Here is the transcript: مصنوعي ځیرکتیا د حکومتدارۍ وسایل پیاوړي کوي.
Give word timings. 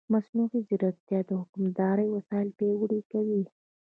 مصنوعي 0.13 0.59
ځیرکتیا 0.67 1.19
د 1.25 1.31
حکومتدارۍ 1.41 2.07
وسایل 2.11 2.49
پیاوړي 2.57 3.01
کوي. 3.11 3.43